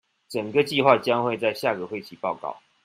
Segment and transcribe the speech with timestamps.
[0.29, 2.57] 整個計畫將會在下個會期報告